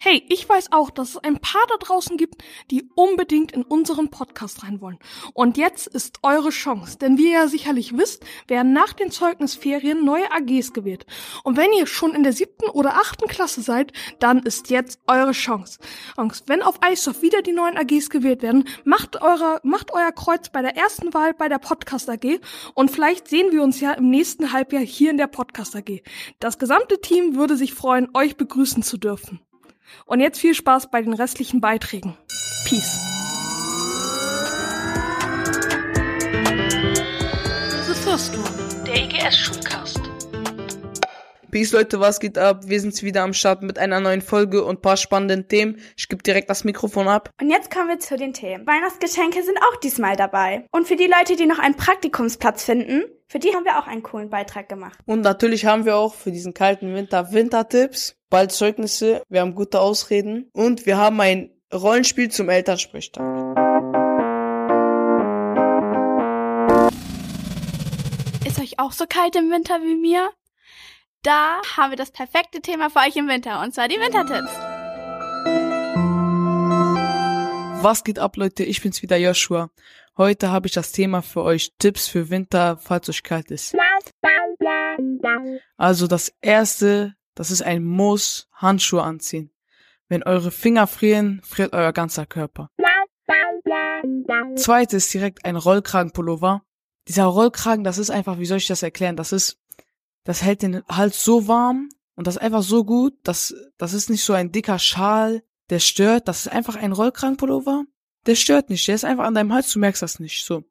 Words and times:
Hey, 0.00 0.24
ich 0.28 0.48
weiß 0.48 0.70
auch, 0.70 0.90
dass 0.90 1.10
es 1.10 1.24
ein 1.24 1.40
paar 1.40 1.60
da 1.68 1.74
draußen 1.76 2.16
gibt, 2.16 2.44
die 2.70 2.88
unbedingt 2.94 3.50
in 3.50 3.64
unseren 3.64 4.10
Podcast 4.10 4.62
rein 4.62 4.80
wollen. 4.80 5.00
Und 5.34 5.56
jetzt 5.56 5.88
ist 5.88 6.20
eure 6.22 6.50
Chance, 6.50 6.98
denn 6.98 7.18
wie 7.18 7.32
ihr 7.32 7.40
ja 7.40 7.48
sicherlich 7.48 7.98
wisst, 7.98 8.24
werden 8.46 8.72
nach 8.72 8.92
den 8.92 9.10
Zeugnisferien 9.10 10.04
neue 10.04 10.30
AGs 10.30 10.72
gewählt. 10.72 11.04
Und 11.42 11.56
wenn 11.56 11.72
ihr 11.72 11.88
schon 11.88 12.14
in 12.14 12.22
der 12.22 12.32
siebten 12.32 12.70
oder 12.70 12.94
achten 12.94 13.26
Klasse 13.26 13.60
seid, 13.60 13.92
dann 14.20 14.44
ist 14.44 14.70
jetzt 14.70 15.00
eure 15.08 15.32
Chance. 15.32 15.80
Und 16.16 16.44
wenn 16.46 16.62
auf 16.62 16.78
iSoft 16.88 17.20
wieder 17.22 17.42
die 17.42 17.50
neuen 17.50 17.76
AGs 17.76 18.08
gewählt 18.08 18.42
werden, 18.42 18.68
macht 18.84 19.20
eure, 19.20 19.58
macht 19.64 19.92
euer 19.92 20.12
Kreuz 20.12 20.48
bei 20.48 20.62
der 20.62 20.76
ersten 20.76 21.12
Wahl 21.12 21.34
bei 21.34 21.48
der 21.48 21.58
Podcast 21.58 22.08
AG 22.08 22.38
und 22.74 22.92
vielleicht 22.92 23.26
sehen 23.26 23.50
wir 23.50 23.64
uns 23.64 23.80
ja 23.80 23.94
im 23.94 24.10
nächsten 24.10 24.52
Halbjahr 24.52 24.82
hier 24.82 25.10
in 25.10 25.18
der 25.18 25.26
Podcast 25.26 25.74
AG. 25.74 26.02
Das 26.38 26.60
gesamte 26.60 27.00
Team 27.00 27.34
würde 27.34 27.56
sich 27.56 27.74
freuen, 27.74 28.08
euch 28.14 28.36
begrüßen 28.36 28.84
zu 28.84 28.96
dürfen. 28.96 29.40
Und 30.06 30.20
jetzt 30.20 30.40
viel 30.40 30.54
Spaß 30.54 30.90
bei 30.90 31.02
den 31.02 31.12
restlichen 31.12 31.60
Beiträgen. 31.60 32.16
Peace. 32.64 33.00
The 37.86 37.94
First 37.94 38.36
One, 38.36 38.84
der 38.84 38.96
EGS-Schulcast. 38.96 40.07
Peace 41.50 41.72
Leute, 41.72 41.98
was 41.98 42.20
geht 42.20 42.36
ab? 42.36 42.64
Wir 42.66 42.78
sind 42.78 43.02
wieder 43.02 43.22
am 43.22 43.32
Start 43.32 43.62
mit 43.62 43.78
einer 43.78 44.00
neuen 44.00 44.20
Folge 44.20 44.62
und 44.64 44.82
paar 44.82 44.98
spannenden 44.98 45.48
Themen. 45.48 45.80
Ich 45.96 46.08
gebe 46.08 46.22
direkt 46.22 46.50
das 46.50 46.62
Mikrofon 46.62 47.08
ab. 47.08 47.30
Und 47.40 47.48
jetzt 47.48 47.70
kommen 47.70 47.88
wir 47.88 47.98
zu 47.98 48.18
den 48.18 48.34
Themen. 48.34 48.66
Weihnachtsgeschenke 48.66 49.42
sind 49.42 49.56
auch 49.56 49.76
diesmal 49.76 50.14
dabei. 50.14 50.66
Und 50.72 50.86
für 50.86 50.96
die 50.96 51.06
Leute, 51.06 51.36
die 51.36 51.46
noch 51.46 51.58
einen 51.58 51.74
Praktikumsplatz 51.74 52.64
finden, 52.64 53.04
für 53.28 53.38
die 53.38 53.54
haben 53.54 53.64
wir 53.64 53.78
auch 53.78 53.86
einen 53.86 54.02
coolen 54.02 54.28
Beitrag 54.28 54.68
gemacht. 54.68 54.98
Und 55.06 55.22
natürlich 55.22 55.64
haben 55.64 55.86
wir 55.86 55.96
auch 55.96 56.12
für 56.12 56.32
diesen 56.32 56.52
kalten 56.52 56.94
Winter 56.94 57.32
Wintertipps, 57.32 58.16
bald 58.28 58.52
Zeugnisse, 58.52 59.22
wir 59.30 59.40
haben 59.40 59.54
gute 59.54 59.80
Ausreden 59.80 60.50
und 60.52 60.84
wir 60.84 60.98
haben 60.98 61.18
ein 61.22 61.50
Rollenspiel 61.72 62.30
zum 62.30 62.50
Elternsprechtag. 62.50 63.24
Ist 68.46 68.60
euch 68.60 68.78
auch 68.78 68.92
so 68.92 69.06
kalt 69.08 69.34
im 69.36 69.50
Winter 69.50 69.80
wie 69.80 69.96
mir? 69.96 70.28
Da 71.22 71.60
haben 71.76 71.90
wir 71.90 71.96
das 71.96 72.12
perfekte 72.12 72.60
Thema 72.60 72.90
für 72.90 73.00
euch 73.00 73.16
im 73.16 73.26
Winter, 73.28 73.60
und 73.62 73.74
zwar 73.74 73.88
die 73.88 73.96
Wintertipps. 73.96 74.52
Was 77.82 78.04
geht 78.04 78.20
ab, 78.20 78.36
Leute? 78.36 78.62
Ich 78.62 78.82
bin's 78.82 79.02
wieder, 79.02 79.16
Joshua. 79.16 79.70
Heute 80.16 80.50
habe 80.50 80.68
ich 80.68 80.72
das 80.72 80.92
Thema 80.92 81.22
für 81.22 81.42
euch 81.42 81.72
Tipps 81.78 82.06
für 82.06 82.30
Winter, 82.30 82.76
falls 82.76 83.08
euch 83.08 83.22
kalt 83.22 83.50
ist. 83.50 83.74
Also 85.76 86.06
das 86.06 86.32
erste, 86.40 87.14
das 87.34 87.50
ist 87.50 87.62
ein 87.62 87.84
Muss, 87.84 88.48
Handschuhe 88.52 89.02
anziehen. 89.02 89.50
Wenn 90.08 90.22
eure 90.22 90.52
Finger 90.52 90.86
frieren, 90.86 91.40
friert 91.44 91.72
euer 91.72 91.92
ganzer 91.92 92.26
Körper. 92.26 92.70
Zweites 94.56 95.10
direkt 95.10 95.44
ein 95.44 95.56
Rollkragenpullover. 95.56 96.62
Dieser 97.08 97.24
Rollkragen, 97.24 97.84
das 97.84 97.98
ist 97.98 98.10
einfach, 98.10 98.38
wie 98.38 98.46
soll 98.46 98.58
ich 98.58 98.66
das 98.66 98.82
erklären? 98.82 99.16
Das 99.16 99.32
ist, 99.32 99.58
das 100.28 100.42
hält 100.42 100.60
den 100.60 100.82
Hals 100.88 101.24
so 101.24 101.48
warm 101.48 101.88
und 102.14 102.26
das 102.26 102.36
ist 102.36 102.42
einfach 102.42 102.60
so 102.60 102.84
gut, 102.84 103.14
dass, 103.22 103.54
das 103.78 103.94
ist 103.94 104.10
nicht 104.10 104.22
so 104.22 104.34
ein 104.34 104.52
dicker 104.52 104.78
Schal, 104.78 105.42
der 105.70 105.78
stört. 105.78 106.28
Das 106.28 106.40
ist 106.40 106.52
einfach 106.52 106.76
ein 106.76 106.92
Rollkragenpullover. 106.92 107.84
Der 108.26 108.34
stört 108.34 108.68
nicht, 108.68 108.86
der 108.88 108.96
ist 108.96 109.06
einfach 109.06 109.24
an 109.24 109.32
deinem 109.32 109.54
Hals, 109.54 109.72
du 109.72 109.78
merkst 109.78 110.02
das 110.02 110.20
nicht, 110.20 110.44
so. 110.44 110.64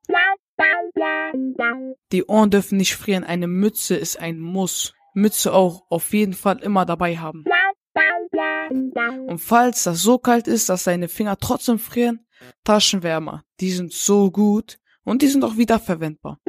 Die 2.12 2.24
Ohren 2.26 2.52
dürfen 2.52 2.78
nicht 2.78 2.96
frieren, 2.96 3.24
eine 3.24 3.48
Mütze 3.48 3.96
ist 3.96 4.20
ein 4.20 4.40
Muss. 4.40 4.94
Mütze 5.16 5.52
auch 5.52 5.88
auf 5.90 6.14
jeden 6.14 6.34
Fall 6.34 6.60
immer 6.60 6.86
dabei 6.86 7.18
haben. 7.18 7.44
Und 9.28 9.40
falls 9.40 9.86
das 9.86 10.04
so 10.04 10.20
kalt 10.20 10.48
ist, 10.48 10.70
dass 10.70 10.84
deine 10.84 11.08
Finger 11.08 11.36
trotzdem 11.36 11.80
frieren, 11.80 12.28
Taschenwärmer, 12.64 13.44
die 13.60 13.72
sind 13.72 13.92
so 13.92 14.30
gut 14.30 14.78
und 15.04 15.24
die 15.24 15.28
sind 15.28 15.44
auch 15.44 15.58
wiederverwendbar. 15.58 16.40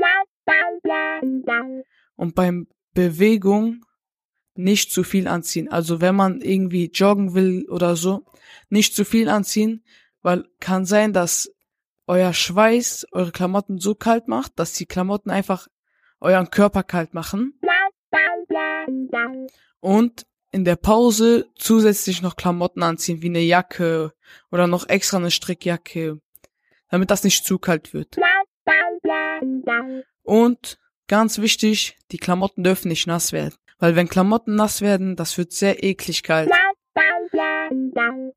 Und 2.14 2.34
beim 2.34 2.66
Bewegung 2.98 3.84
nicht 4.56 4.90
zu 4.90 5.04
viel 5.04 5.28
anziehen. 5.28 5.68
Also 5.70 6.00
wenn 6.00 6.16
man 6.16 6.40
irgendwie 6.40 6.90
joggen 6.92 7.32
will 7.32 7.64
oder 7.68 7.94
so, 7.94 8.24
nicht 8.70 8.96
zu 8.96 9.04
viel 9.04 9.28
anziehen, 9.28 9.84
weil 10.20 10.48
kann 10.58 10.84
sein, 10.84 11.12
dass 11.12 11.54
euer 12.08 12.32
Schweiß 12.32 13.06
eure 13.12 13.30
Klamotten 13.30 13.78
so 13.78 13.94
kalt 13.94 14.26
macht, 14.26 14.58
dass 14.58 14.72
die 14.72 14.86
Klamotten 14.86 15.30
einfach 15.30 15.68
euren 16.18 16.50
Körper 16.50 16.82
kalt 16.82 17.14
machen. 17.14 17.60
Und 19.78 20.26
in 20.50 20.64
der 20.64 20.74
Pause 20.74 21.46
zusätzlich 21.54 22.20
noch 22.20 22.34
Klamotten 22.34 22.82
anziehen, 22.82 23.22
wie 23.22 23.28
eine 23.28 23.42
Jacke 23.42 24.12
oder 24.50 24.66
noch 24.66 24.88
extra 24.88 25.18
eine 25.18 25.30
Strickjacke, 25.30 26.20
damit 26.90 27.12
das 27.12 27.22
nicht 27.22 27.44
zu 27.44 27.60
kalt 27.60 27.94
wird. 27.94 28.16
Und 30.24 30.78
ganz 31.08 31.38
wichtig, 31.38 31.96
die 32.12 32.18
Klamotten 32.18 32.62
dürfen 32.62 32.88
nicht 32.88 33.06
nass 33.06 33.32
werden. 33.32 33.54
Weil 33.78 33.96
wenn 33.96 34.08
Klamotten 34.08 34.54
nass 34.54 34.80
werden, 34.80 35.16
das 35.16 35.38
wird 35.38 35.52
sehr 35.52 35.82
eklig 35.82 36.22
kalt. 36.22 36.50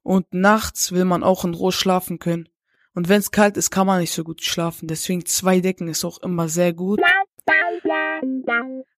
Und 0.03 0.33
nachts 0.33 0.91
will 0.91 1.05
man 1.05 1.23
auch 1.23 1.45
in 1.45 1.53
Ruhe 1.53 1.71
schlafen 1.71 2.19
können. 2.19 2.49
Und 2.93 3.09
wenn 3.09 3.19
es 3.19 3.31
kalt 3.31 3.57
ist, 3.57 3.71
kann 3.71 3.87
man 3.87 3.99
nicht 3.99 4.13
so 4.13 4.23
gut 4.23 4.41
schlafen. 4.43 4.87
Deswegen 4.87 5.25
zwei 5.25 5.61
Decken 5.61 5.87
ist 5.87 6.03
auch 6.03 6.19
immer 6.21 6.49
sehr 6.49 6.73
gut. 6.73 6.99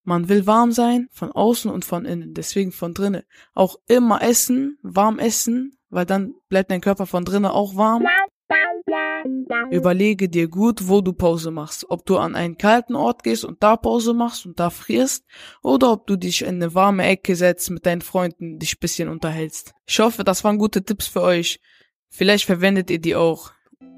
Man 0.03 0.29
will 0.29 0.47
warm 0.47 0.71
sein, 0.71 1.07
von 1.11 1.31
außen 1.31 1.71
und 1.71 1.85
von 1.85 2.05
innen. 2.05 2.33
Deswegen 2.33 2.71
von 2.71 2.93
drinnen. 2.93 3.23
Auch 3.53 3.77
immer 3.87 4.21
essen, 4.21 4.77
warm 4.81 5.19
essen, 5.19 5.77
weil 5.89 6.05
dann 6.05 6.33
bleibt 6.49 6.71
dein 6.71 6.81
Körper 6.81 7.05
von 7.05 7.23
drinnen 7.23 7.45
auch 7.45 7.75
warm. 7.75 8.03
Überlege 9.71 10.29
dir 10.29 10.47
gut, 10.47 10.87
wo 10.87 11.01
du 11.01 11.13
Pause 11.13 11.51
machst. 11.51 11.85
Ob 11.89 12.05
du 12.05 12.17
an 12.17 12.35
einen 12.35 12.57
kalten 12.57 12.95
Ort 12.95 13.23
gehst 13.23 13.45
und 13.45 13.63
da 13.63 13.75
Pause 13.75 14.13
machst 14.13 14.45
und 14.45 14.59
da 14.59 14.69
frierst, 14.69 15.25
oder 15.61 15.91
ob 15.91 16.07
du 16.07 16.15
dich 16.15 16.41
in 16.41 16.55
eine 16.55 16.75
warme 16.75 17.05
Ecke 17.05 17.35
setzt 17.35 17.69
mit 17.71 17.85
deinen 17.85 18.01
Freunden, 18.01 18.59
dich 18.59 18.79
bisschen 18.79 19.09
unterhältst. 19.09 19.73
Ich 19.85 19.99
hoffe, 19.99 20.23
das 20.23 20.43
waren 20.43 20.57
gute 20.57 20.83
Tipps 20.83 21.07
für 21.07 21.21
euch. 21.21 21.59
Vielleicht 22.09 22.45
verwendet 22.45 22.89
ihr 22.91 22.99
die 22.99 23.15
auch. 23.15 23.51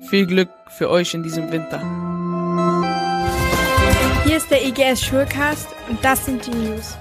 Viel 0.09 0.25
Glück 0.25 0.49
für 0.77 0.89
euch 0.89 1.13
in 1.13 1.23
diesem 1.23 1.51
Winter. 1.51 1.81
Hier 4.25 4.37
ist 4.37 4.49
der 4.49 4.65
IGS 4.65 5.03
Schulcast 5.03 5.67
und 5.89 6.03
das 6.03 6.25
sind 6.25 6.45
die 6.45 6.51
News. 6.51 6.97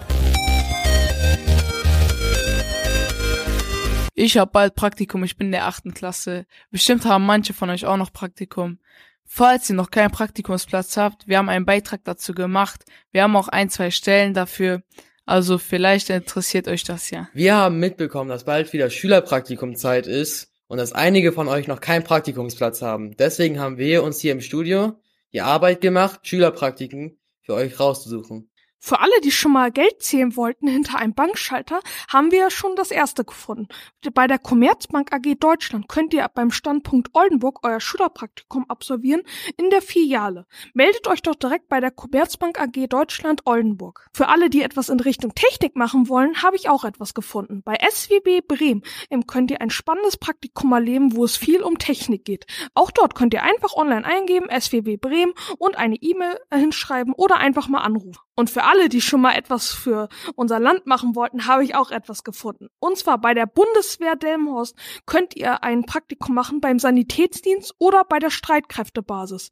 Ich 4.25 4.39
habe 4.39 4.51
bald 4.51 4.75
Praktikum, 4.75 5.23
ich 5.23 5.37
bin 5.37 5.49
in 5.49 5.53
der 5.53 5.67
achten 5.67 5.93
Klasse. 5.93 6.47
Bestimmt 6.71 7.05
haben 7.05 7.27
manche 7.27 7.53
von 7.53 7.69
euch 7.69 7.85
auch 7.85 7.99
noch 7.99 8.11
Praktikum. 8.11 8.79
Falls 9.27 9.69
ihr 9.69 9.77
noch 9.77 9.91
keinen 9.91 10.13
Praktikumsplatz 10.13 10.97
habt, 10.97 11.29
wir 11.29 11.37
haben 11.37 11.51
einen 11.51 11.67
Beitrag 11.67 12.05
dazu 12.05 12.33
gemacht. 12.33 12.87
Wir 13.11 13.23
haben 13.23 13.37
auch 13.37 13.49
ein, 13.49 13.69
zwei 13.69 13.91
Stellen 13.91 14.33
dafür. 14.33 14.83
Also 15.27 15.59
vielleicht 15.59 16.09
interessiert 16.09 16.69
euch 16.69 16.85
das 16.85 17.11
ja. 17.11 17.29
Wir 17.35 17.55
haben 17.55 17.79
mitbekommen, 17.79 18.31
dass 18.31 18.45
bald 18.45 18.73
wieder 18.73 18.89
Schülerpraktikumzeit 18.89 20.07
ist 20.07 20.55
und 20.69 20.79
dass 20.79 20.95
einige 20.95 21.33
von 21.33 21.47
euch 21.47 21.69
noch 21.69 21.83
keinen 21.83 22.05
Praktikumsplatz 22.05 22.81
haben. 22.81 23.15
Deswegen 23.19 23.61
haben 23.61 23.77
wir 23.77 24.03
uns 24.03 24.21
hier 24.21 24.33
im 24.33 24.41
Studio 24.41 24.99
die 25.35 25.43
Arbeit 25.43 25.83
gemacht, 25.83 26.21
Schülerpraktiken 26.27 27.19
für 27.43 27.53
euch 27.53 27.79
rauszusuchen. 27.79 28.49
Für 28.87 29.01
alle, 29.01 29.19
die 29.23 29.31
schon 29.31 29.53
mal 29.53 29.73
Geld 29.73 30.03
zählen 30.03 30.37
wollten 30.37 30.69
hinter 30.69 30.99
einem 30.99 31.15
Bankschalter, 31.15 31.81
haben 32.13 32.31
wir 32.31 32.39
ja 32.39 32.51
schon 32.51 32.77
das 32.77 32.91
erste 32.91 33.25
gefunden. 33.25 33.69
Bei 34.13 34.27
der 34.27 34.39
Commerzbank 34.39 35.11
AG 35.11 35.37
Deutschland 35.41 35.89
könnt 35.89 36.13
ihr 36.13 36.29
beim 36.35 36.51
Standpunkt 36.51 37.09
Oldenburg 37.15 37.61
euer 37.63 37.81
Schülerpraktikum 37.81 38.67
absolvieren 38.69 39.23
in 39.57 39.71
der 39.71 39.81
Filiale. 39.81 40.45
Meldet 40.75 41.07
euch 41.07 41.23
doch 41.23 41.35
direkt 41.35 41.71
bei 41.71 41.81
der 41.81 41.93
Commerzbank 41.93 42.61
AG 42.61 42.87
Deutschland 42.91 43.47
Oldenburg. 43.47 44.07
Für 44.13 44.29
alle, 44.29 44.51
die 44.51 44.61
etwas 44.61 44.91
in 44.91 45.01
Richtung 45.01 45.35
Technik 45.35 45.77
machen 45.77 46.11
wollen, 46.11 46.43
habe 46.43 46.57
ich 46.57 46.69
auch 46.69 46.85
etwas 46.85 47.15
gefunden. 47.15 47.63
Bei 47.65 47.79
SWB 47.91 48.43
Bremen 48.47 48.83
könnt 49.27 49.51
ihr 49.51 49.63
ein 49.63 49.71
spannendes 49.71 50.19
Praktikum 50.19 50.71
erleben, 50.73 51.17
wo 51.17 51.25
es 51.25 51.39
viel 51.39 51.63
um 51.63 51.79
Technik 51.79 52.27
geht. 52.27 52.45
Auch 52.75 52.91
dort 52.91 53.15
könnt 53.15 53.33
ihr 53.33 53.45
einfach 53.45 53.73
online 53.73 54.05
eingeben, 54.05 54.51
SWB 54.51 54.99
Bremen 54.99 55.33
und 55.57 55.79
eine 55.79 55.97
E-Mail 55.97 56.39
hinschreiben 56.53 57.15
oder 57.15 57.39
einfach 57.39 57.69
mal 57.69 57.81
anrufen. 57.81 58.21
Und 58.37 58.51
für 58.51 58.65
alle, 58.65 58.74
die 58.89 59.01
schon 59.01 59.21
mal 59.21 59.35
etwas 59.35 59.73
für 59.73 60.09
unser 60.35 60.61
Land 60.61 60.87
machen 60.87 61.15
wollten, 61.15 61.47
habe 61.47 61.65
ich 61.65 61.75
auch 61.75 61.91
etwas 61.91 62.25
gefunden. 62.25 62.69
Und 62.79 62.99
zwar 62.99 63.19
bei 63.19 63.35
der 63.35 63.47
Bundeswehr 63.47 64.17
Delmenhorst 64.17 64.77
könnt 65.07 65.37
ihr 65.37 65.63
ein 65.63 65.85
Praktikum 65.85 66.35
machen 66.35 66.61
beim 66.61 66.79
Sanitätsdienst 66.79 67.75
oder 67.79 68.05
bei 68.05 68.19
der 68.19 68.31
Streitkräftebasis. 68.31 69.51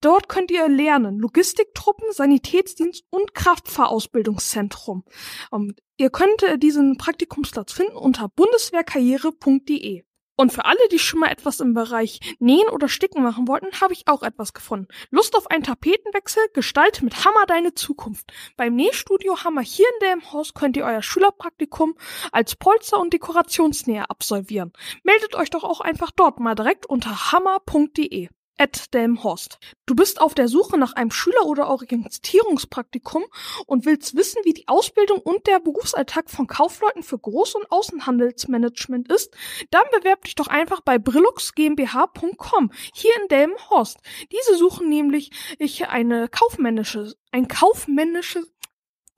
Dort 0.00 0.28
könnt 0.28 0.50
ihr 0.50 0.68
lernen 0.68 1.18
Logistiktruppen, 1.18 2.12
Sanitätsdienst 2.12 3.04
und 3.10 3.34
Kraftfahrausbildungszentrum. 3.34 5.04
Um, 5.50 5.74
ihr 5.96 6.10
könnt 6.10 6.44
diesen 6.56 6.98
Praktikumsplatz 6.98 7.72
finden 7.72 7.96
unter 7.96 8.28
bundeswehrkarriere.de. 8.28 10.02
Und 10.42 10.52
für 10.52 10.64
alle, 10.64 10.88
die 10.90 10.98
schon 10.98 11.20
mal 11.20 11.30
etwas 11.30 11.60
im 11.60 11.72
Bereich 11.72 12.18
Nähen 12.40 12.68
oder 12.70 12.88
Sticken 12.88 13.22
machen 13.22 13.46
wollten, 13.46 13.80
habe 13.80 13.92
ich 13.92 14.08
auch 14.08 14.24
etwas 14.24 14.52
gefunden. 14.52 14.88
Lust 15.10 15.36
auf 15.36 15.48
einen 15.48 15.62
Tapetenwechsel? 15.62 16.42
Gestalte 16.52 17.04
mit 17.04 17.24
Hammer 17.24 17.46
deine 17.46 17.74
Zukunft. 17.74 18.32
Beim 18.56 18.74
Nähstudio 18.74 19.44
Hammer 19.44 19.60
hier 19.60 19.86
in 19.86 20.08
dem 20.08 20.32
Haus 20.32 20.52
könnt 20.52 20.76
ihr 20.76 20.84
euer 20.84 21.00
Schülerpraktikum 21.00 21.94
als 22.32 22.56
Polster- 22.56 22.98
und 22.98 23.12
Dekorationsnäher 23.12 24.10
absolvieren. 24.10 24.72
Meldet 25.04 25.36
euch 25.36 25.50
doch 25.50 25.62
auch 25.62 25.80
einfach 25.80 26.10
dort 26.10 26.40
mal 26.40 26.56
direkt 26.56 26.86
unter 26.86 27.30
hammer.de 27.30 28.28
at 28.62 28.94
Delmhorst. 28.94 29.58
Du 29.86 29.96
bist 29.96 30.20
auf 30.20 30.34
der 30.34 30.46
Suche 30.46 30.78
nach 30.78 30.92
einem 30.92 31.10
Schüler- 31.10 31.46
oder 31.46 31.68
Orientierungspraktikum 31.68 33.24
und 33.66 33.84
willst 33.84 34.14
wissen, 34.14 34.40
wie 34.44 34.52
die 34.52 34.68
Ausbildung 34.68 35.18
und 35.18 35.48
der 35.48 35.58
Berufsalltag 35.58 36.30
von 36.30 36.46
Kaufleuten 36.46 37.02
für 37.02 37.16
Groß- 37.16 37.56
und 37.56 37.70
Außenhandelsmanagement 37.72 39.10
ist? 39.10 39.34
Dann 39.70 39.82
bewerb 39.90 40.22
dich 40.22 40.36
doch 40.36 40.46
einfach 40.46 40.80
bei 40.80 40.98
brilluxgmbh.com 40.98 42.70
hier 42.94 43.12
in 43.20 43.28
Delmenhorst. 43.28 43.98
Diese 44.30 44.56
suchen 44.56 44.88
nämlich 44.88 45.32
ich 45.58 45.88
eine 45.88 46.28
kaufmännische, 46.28 47.12
ein 47.32 47.48
kaufmännisches, 47.48 48.46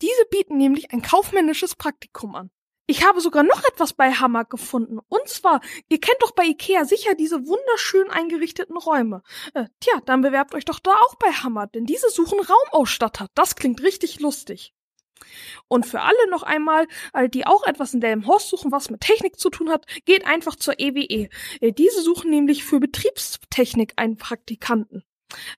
diese 0.01 0.25
bieten 0.31 0.57
nämlich 0.57 0.91
ein 0.93 1.03
kaufmännisches 1.03 1.77
Praktikum 1.77 2.35
an. 2.35 2.51
Ich 2.87 3.05
habe 3.07 3.21
sogar 3.23 3.43
noch 3.43 3.65
etwas 3.65 3.95
bei 3.95 4.13
Hammer 4.13 4.45
gefunden. 4.45 4.99
Und 5.09 5.27
zwar, 5.29 5.61
ihr 5.89 6.01
kennt 6.01 6.19
doch 6.21 6.33
bei 6.33 6.45
Ikea 6.45 6.85
sicher 6.85 7.15
diese 7.15 7.47
wunderschön 7.47 8.11
eingerichteten 8.11 8.77
Räume. 8.77 9.23
Äh, 9.55 9.67
tja, 9.81 10.01
dann 10.05 10.21
bewerbt 10.21 10.55
euch 10.55 10.67
doch 10.67 10.79
da 10.81 10.93
auch 10.93 11.15
bei 11.15 11.29
Hammer, 11.29 11.67
denn 11.67 11.87
diese 11.87 12.11
suchen 12.11 12.41
Raumausstatter. 12.41 13.29
Das 13.35 13.57
klingt 13.57 13.83
richtig 13.83 14.21
lustig. 14.21 14.75
Und 15.69 15.87
für 15.87 16.03
alle 16.03 16.31
noch 16.31 16.43
einmal, 16.43 16.87
äh, 17.15 17.29
die 17.31 17.47
auch 17.47 17.65
etwas 17.67 17.95
in 17.95 18.01
Delmenhorst 18.01 18.51
suchen, 18.51 18.71
was 18.71 18.91
mit 18.91 19.01
Technik 19.01 19.39
zu 19.39 19.49
tun 19.49 19.71
hat, 19.71 19.87
geht 20.05 20.27
einfach 20.27 20.57
zur 20.57 20.79
EWE. 20.79 21.31
Äh, 21.61 21.73
diese 21.73 22.03
suchen 22.03 22.31
nämlich 22.31 22.65
für 22.65 22.81
Betriebstechnik 22.81 23.95
einen 23.97 24.19
Praktikanten. 24.19 25.05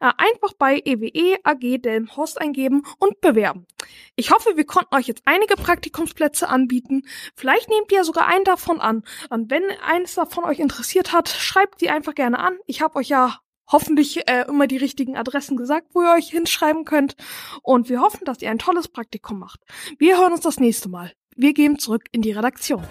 Äh, 0.00 0.12
einfach 0.17 0.55
bei 0.58 0.81
EWE 0.84 1.38
AG 1.44 1.78
Delmenhorst 1.78 2.40
eingeben 2.40 2.82
und 2.99 3.20
bewerben. 3.20 3.67
Ich 4.14 4.31
hoffe, 4.31 4.56
wir 4.56 4.64
konnten 4.64 4.94
euch 4.94 5.06
jetzt 5.06 5.23
einige 5.25 5.56
Praktikumsplätze 5.56 6.49
anbieten. 6.49 7.02
Vielleicht 7.34 7.69
nehmt 7.69 7.93
ihr 7.93 8.05
sogar 8.05 8.26
einen 8.26 8.44
davon 8.44 8.81
an. 8.81 9.02
Und 9.31 9.50
wenn 9.50 9.64
eines 9.87 10.14
davon 10.14 10.44
euch 10.44 10.58
interessiert 10.58 11.12
hat, 11.12 11.28
schreibt 11.28 11.81
sie 11.81 11.90
einfach 11.90 12.14
gerne 12.14 12.38
an. 12.38 12.58
Ich 12.67 12.81
habe 12.81 12.96
euch 12.96 13.08
ja 13.08 13.38
hoffentlich 13.70 14.28
äh, 14.28 14.44
immer 14.49 14.67
die 14.67 14.76
richtigen 14.76 15.17
Adressen 15.17 15.56
gesagt, 15.56 15.88
wo 15.93 16.02
ihr 16.02 16.12
euch 16.12 16.31
hinschreiben 16.31 16.84
könnt. 16.84 17.17
Und 17.62 17.88
wir 17.88 18.00
hoffen, 18.00 18.25
dass 18.25 18.43
ihr 18.43 18.50
ein 18.50 18.58
tolles 18.58 18.88
Praktikum 18.88 19.38
macht. 19.38 19.61
Wir 19.99 20.19
hören 20.19 20.32
uns 20.32 20.43
das 20.43 20.61
nächste 20.61 20.88
Mal. 20.88 21.12
Wir 21.34 21.52
gehen 21.52 21.79
zurück 21.79 22.05
in 22.12 22.22
die 22.22 22.32
Redaktion. 22.32 22.82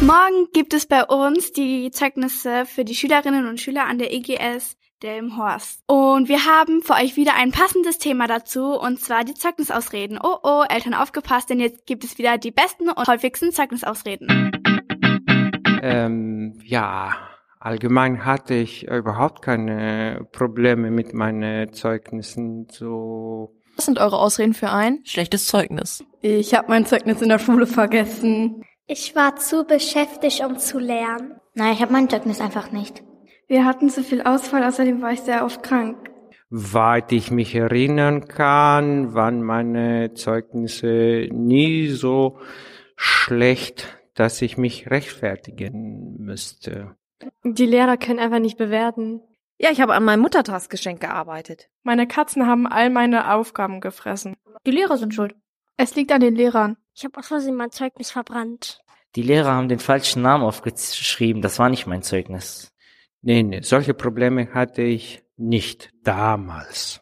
Morgen 0.00 0.46
gibt 0.52 0.74
es 0.74 0.86
bei 0.86 1.04
uns 1.04 1.52
die 1.52 1.90
Zeugnisse 1.90 2.66
für 2.66 2.84
die 2.84 2.94
Schülerinnen 2.94 3.48
und 3.48 3.60
Schüler 3.60 3.86
an 3.86 3.98
der 3.98 4.12
EGS 4.12 4.76
Delmhorst. 5.02 5.82
Und 5.86 6.28
wir 6.28 6.44
haben 6.44 6.82
für 6.82 6.94
euch 6.94 7.16
wieder 7.16 7.34
ein 7.34 7.50
passendes 7.50 7.98
Thema 7.98 8.26
dazu, 8.26 8.78
und 8.78 9.00
zwar 9.00 9.24
die 9.24 9.34
Zeugnisausreden. 9.34 10.18
Oh 10.22 10.36
oh, 10.42 10.64
Eltern 10.68 10.94
aufgepasst, 10.94 11.50
denn 11.50 11.60
jetzt 11.60 11.86
gibt 11.86 12.04
es 12.04 12.16
wieder 12.16 12.38
die 12.38 12.50
besten 12.52 12.88
und 12.88 13.08
häufigsten 13.08 13.52
Zeugnisausreden. 13.52 14.52
Ähm, 15.82 16.60
ja, 16.64 17.14
allgemein 17.60 18.24
hatte 18.24 18.54
ich 18.54 18.88
überhaupt 18.88 19.42
keine 19.42 20.26
Probleme 20.32 20.90
mit 20.90 21.12
meinen 21.12 21.72
Zeugnissen. 21.72 22.68
So 22.70 23.52
Was 23.76 23.86
sind 23.86 23.98
eure 23.98 24.18
Ausreden 24.18 24.54
für 24.54 24.70
ein 24.70 25.00
Schlechtes 25.04 25.46
Zeugnis. 25.46 26.04
Ich 26.20 26.54
habe 26.54 26.68
mein 26.68 26.86
Zeugnis 26.86 27.20
in 27.20 27.28
der 27.28 27.38
Schule 27.38 27.66
vergessen. 27.66 28.64
Ich 28.90 29.14
war 29.14 29.36
zu 29.36 29.64
beschäftigt, 29.64 30.42
um 30.42 30.56
zu 30.58 30.78
lernen. 30.78 31.38
Nein, 31.52 31.74
ich 31.74 31.82
habe 31.82 31.92
mein 31.92 32.08
Zeugnis 32.08 32.40
einfach 32.40 32.72
nicht. 32.72 33.02
Wir 33.46 33.66
hatten 33.66 33.90
zu 33.90 34.02
viel 34.02 34.22
Ausfall, 34.22 34.64
außerdem 34.64 35.02
war 35.02 35.12
ich 35.12 35.20
sehr 35.20 35.44
oft 35.44 35.62
krank. 35.62 36.08
Weit 36.48 37.12
ich 37.12 37.30
mich 37.30 37.54
erinnern 37.54 38.28
kann, 38.28 39.12
waren 39.12 39.42
meine 39.42 40.14
Zeugnisse 40.14 41.28
nie 41.30 41.88
so 41.88 42.38
schlecht, 42.96 43.98
dass 44.14 44.40
ich 44.40 44.56
mich 44.56 44.90
rechtfertigen 44.90 46.16
müsste. 46.16 46.96
Die 47.44 47.66
Lehrer 47.66 47.98
können 47.98 48.20
einfach 48.20 48.38
nicht 48.38 48.56
bewerten. 48.56 49.20
Ja, 49.58 49.70
ich 49.70 49.82
habe 49.82 49.92
an 49.92 50.04
meinem 50.04 50.20
Muttertagsgeschenk 50.20 51.00
gearbeitet. 51.00 51.68
Meine 51.82 52.06
Katzen 52.06 52.46
haben 52.46 52.66
all 52.66 52.88
meine 52.88 53.34
Aufgaben 53.34 53.82
gefressen. 53.82 54.34
Die 54.66 54.70
Lehrer 54.70 54.96
sind 54.96 55.12
schuld. 55.12 55.34
Es 55.76 55.94
liegt 55.94 56.10
an 56.10 56.22
den 56.22 56.34
Lehrern. 56.34 56.78
Ich 56.98 57.04
habe 57.04 57.16
aus 57.16 57.28
Versehen 57.28 57.54
mein 57.54 57.70
Zeugnis 57.70 58.10
verbrannt. 58.10 58.80
Die 59.14 59.22
Lehrer 59.22 59.52
haben 59.52 59.68
den 59.68 59.78
falschen 59.78 60.20
Namen 60.20 60.42
aufgeschrieben. 60.42 61.42
Das 61.42 61.60
war 61.60 61.68
nicht 61.68 61.86
mein 61.86 62.02
Zeugnis. 62.02 62.72
Nee, 63.22 63.44
nee, 63.44 63.60
solche 63.60 63.94
Probleme 63.94 64.52
hatte 64.52 64.82
ich 64.82 65.22
nicht 65.36 65.92
damals. 66.02 67.00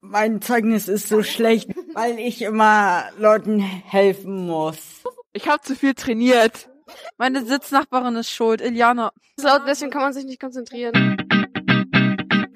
Mein 0.00 0.40
Zeugnis 0.40 0.86
ist 0.86 1.08
so 1.08 1.24
schlecht, 1.24 1.68
weil 1.94 2.16
ich 2.20 2.42
immer 2.42 3.06
Leuten 3.18 3.58
helfen 3.58 4.46
muss. 4.46 5.02
Ich 5.32 5.48
habe 5.48 5.60
zu 5.62 5.74
viel 5.74 5.94
trainiert. 5.94 6.70
Meine 7.18 7.44
Sitznachbarin 7.44 8.14
ist 8.14 8.30
schuld, 8.30 8.60
Iliana. 8.60 9.10
So 9.36 9.48
laut 9.48 9.62
deswegen 9.66 9.90
kann 9.90 10.02
man 10.02 10.12
sich 10.12 10.26
nicht 10.26 10.40
konzentrieren. 10.40 11.16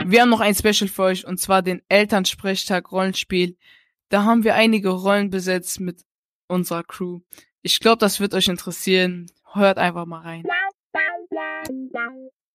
Wir 0.05 0.23
haben 0.23 0.31
noch 0.31 0.39
ein 0.39 0.55
Special 0.55 0.87
für 0.87 1.03
euch 1.03 1.27
und 1.27 1.41
zwar 1.41 1.63
den 1.63 1.83
Elternsprechtag 1.89 2.93
Rollenspiel. 2.93 3.57
Da 4.11 4.23
haben 4.23 4.45
wir 4.45 4.55
einige 4.55 4.91
Rollen 4.91 5.31
besetzt 5.31 5.81
mit 5.81 6.08
unserer 6.49 6.83
Crew. 6.83 7.21
Ich 7.63 7.81
glaube, 7.81 7.99
das 7.99 8.21
wird 8.21 8.35
euch 8.35 8.49
interessieren. 8.49 9.27
Hört 9.53 9.79
einfach 9.79 10.07
mal 10.07 10.21
rein. 10.21 10.45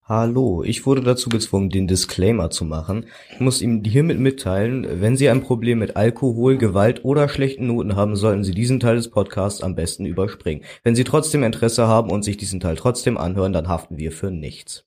Hallo, 0.06 0.64
ich 0.64 0.86
wurde 0.86 1.02
dazu 1.02 1.30
gezwungen, 1.30 1.70
den 1.70 1.88
Disclaimer 1.88 2.50
zu 2.50 2.66
machen. 2.66 3.06
Ich 3.32 3.40
muss 3.40 3.62
Ihnen 3.62 3.86
hiermit 3.86 4.20
mitteilen, 4.20 5.02
wenn 5.02 5.16
Sie 5.16 5.30
ein 5.30 5.42
Problem 5.42 5.80
mit 5.80 5.96
Alkohol, 5.96 6.58
Gewalt 6.58 7.06
oder 7.06 7.30
schlechten 7.30 7.68
Noten 7.68 7.96
haben, 7.96 8.18
sollten 8.18 8.44
Sie 8.44 8.52
diesen 8.52 8.82
Teil 8.82 8.98
des 8.98 9.10
Podcasts 9.10 9.64
am 9.64 9.76
besten 9.76 10.06
überspringen. 10.06 10.66
Wenn 10.84 10.96
Sie 10.96 11.06
trotzdem 11.06 11.44
Interesse 11.44 11.88
haben 11.88 12.12
und 12.12 12.24
sich 12.24 12.36
diesen 12.36 12.60
Teil 12.60 12.76
trotzdem 12.76 13.18
anhören, 13.18 13.54
dann 13.54 13.70
haften 13.70 13.98
wir 13.98 14.12
für 14.12 14.30
nichts. 14.30 14.86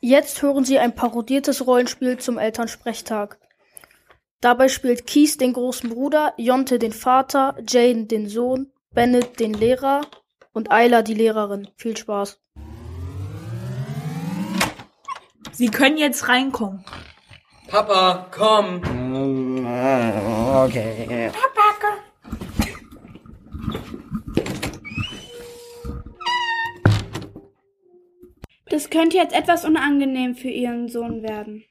Jetzt 0.00 0.42
hören 0.42 0.66
Sie 0.66 0.78
ein 0.78 0.94
parodiertes 0.94 1.66
Rollenspiel 1.66 2.18
zum 2.18 2.36
Elternsprechtag. 2.36 3.38
Dabei 4.42 4.68
spielt 4.68 5.06
Keith 5.06 5.40
den 5.40 5.52
großen 5.52 5.88
Bruder, 5.88 6.34
Jonte 6.36 6.80
den 6.80 6.92
Vater, 6.92 7.54
Jaden 7.64 8.08
den 8.08 8.28
Sohn, 8.28 8.72
Bennett 8.92 9.38
den 9.38 9.54
Lehrer 9.54 10.00
und 10.52 10.72
Ayla 10.72 11.02
die 11.02 11.14
Lehrerin. 11.14 11.68
Viel 11.76 11.96
Spaß. 11.96 12.40
Sie 15.52 15.68
können 15.68 15.96
jetzt 15.96 16.28
reinkommen. 16.28 16.84
Papa, 17.68 18.26
komm. 18.32 18.82
Okay. 20.64 21.30
Papa, 21.32 21.76
komm. 21.80 21.98
Das 28.66 28.90
könnte 28.90 29.18
jetzt 29.18 29.36
etwas 29.36 29.64
unangenehm 29.64 30.34
für 30.34 30.48
Ihren 30.48 30.88
Sohn 30.88 31.22
werden. 31.22 31.62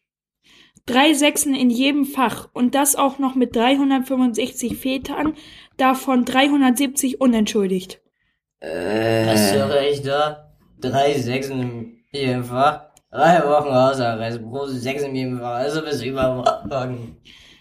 Drei 0.92 1.14
Sechsen 1.14 1.56
in 1.56 1.70
jedem 1.70 2.04
Fach 2.04 2.50
und 2.52 2.76
das 2.76 2.98
auch 2.98 3.18
noch 3.18 3.34
mit 3.34 3.56
365 3.56 4.76
Vätern, 4.76 5.36
davon 5.78 6.26
370 6.26 7.22
unentschuldigt. 7.22 8.02
Äh. 8.60 9.26
Was 9.26 9.54
höre 9.54 9.82
ich 9.90 10.02
da? 10.02 10.52
Drei 10.82 11.14
Sechsen 11.14 11.62
in 11.62 12.04
jedem 12.12 12.44
Fach? 12.44 12.88
Drei 13.10 13.42
Wochen 13.48 13.74
Hausarrest, 13.74 14.42
pro 14.44 14.66
Sechsen 14.66 15.12
in 15.12 15.16
jedem 15.16 15.40
Fach, 15.40 15.60
also 15.60 15.82
bis 15.82 16.04
übermorgen. 16.04 17.16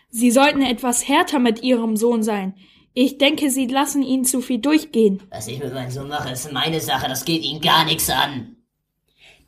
Sie 0.08 0.32
sollten 0.32 0.62
etwas 0.62 1.06
härter 1.06 1.38
mit 1.38 1.62
Ihrem 1.62 1.96
Sohn 1.96 2.24
sein. 2.24 2.54
Ich 2.94 3.18
denke, 3.18 3.50
Sie 3.50 3.66
lassen 3.66 4.02
ihn 4.02 4.24
zu 4.24 4.40
viel 4.40 4.58
durchgehen. 4.58 5.22
Was 5.30 5.46
ich 5.46 5.60
mit 5.60 5.72
meinem 5.72 5.92
Sohn 5.92 6.08
mache, 6.08 6.32
ist 6.32 6.52
meine 6.52 6.80
Sache, 6.80 7.08
das 7.08 7.24
geht 7.24 7.44
ihn 7.44 7.60
gar 7.60 7.84
nichts 7.84 8.10
an. 8.10 8.56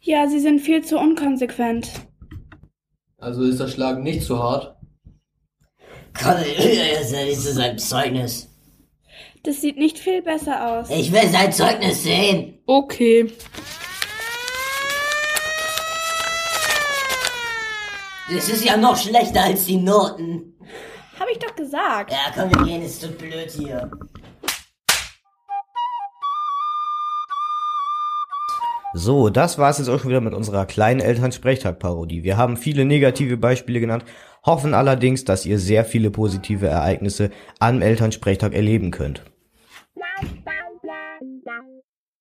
Ja, 0.01 0.29
Sie 0.29 0.39
sind 0.39 0.61
viel 0.61 0.85
zu 0.85 1.01
unkonsequent. 1.01 1.91
Also 3.23 3.45
ist 3.45 3.61
das 3.61 3.71
Schlagen 3.71 4.03
nicht 4.03 4.25
zu 4.25 4.43
hart? 4.43 4.75
Komm, 6.21 6.35
jetzt 6.59 7.13
nicht 7.13 7.41
zu 7.41 7.53
seinem 7.53 7.79
Zeugnis. 7.79 8.49
Das 9.45 9.61
sieht 9.61 9.79
nicht 9.79 9.97
viel 9.97 10.23
besser 10.23 10.69
aus. 10.69 10.91
Ich 10.91 11.13
will 11.13 11.29
sein 11.29 11.53
Zeugnis 11.53 12.03
sehen. 12.03 12.59
Okay. 12.67 13.33
Das 18.35 18.49
ist 18.49 18.65
ja 18.65 18.77
noch 18.77 18.97
schlechter 18.97 19.45
als 19.45 19.67
die 19.67 19.77
Noten. 19.77 20.55
Hab 21.19 21.29
ich 21.31 21.39
doch 21.39 21.55
gesagt. 21.55 22.11
Ja, 22.11 22.33
komm, 22.35 22.51
wir 22.51 22.65
gehen, 22.65 22.83
es 22.83 22.95
ist 22.95 23.03
zu 23.03 23.09
blöd 23.13 23.51
hier. 23.57 23.89
So, 28.95 29.31
das 29.31 29.57
war's 29.57 29.79
jetzt 29.79 29.89
auch 29.89 30.01
schon 30.01 30.11
wieder 30.11 30.21
mit 30.21 30.35
unserer 30.35 30.67
kleinen 30.67 31.01
Elternsprechtag-Parodie. 31.01 32.25
Wir 32.25 32.37
haben 32.37 32.59
viele 32.59 32.85
negative 32.85 33.39
Beispiele 33.39 33.81
genannt, 33.81 34.05
hoffen 34.45 34.75
allerdings, 34.75 35.25
dass 35.25 35.47
ihr 35.47 35.59
sehr 35.59 35.85
viele 35.85 36.11
positive 36.11 36.67
Ereignisse 36.67 37.31
am 37.59 37.81
Elternsprechtag 37.81 38.53
erleben 38.53 38.91
könnt. 38.91 39.23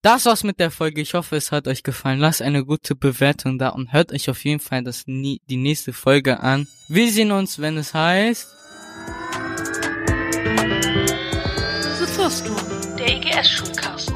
Das 0.01 0.25
war's 0.25 0.44
mit 0.44 0.60
der 0.60 0.72
Folge. 0.72 1.01
Ich 1.01 1.13
hoffe, 1.13 1.36
es 1.36 1.51
hat 1.51 1.68
euch 1.68 1.84
gefallen. 1.84 2.20
Lasst 2.20 2.42
eine 2.42 2.66
gute 2.66 2.96
Bewertung 2.96 3.60
da 3.60 3.70
und 3.70 3.92
hört 3.94 4.13
euch 4.13 4.30
auf 4.30 4.44
jeden 4.46 4.60
Fall 4.60 4.84
das, 4.84 5.04
die 5.06 5.40
nächste 5.50 5.94
Folge 5.94 6.40
an. 6.40 6.68
Wir 6.88 7.12
sehen 7.12 7.32
uns, 7.32 7.60
wenn 7.60 7.78
es 7.78 7.94
heißt... 7.94 8.48
Sophirsturm, 12.00 12.58
der 12.98 13.10
EGS-Schulcast. 13.10 14.11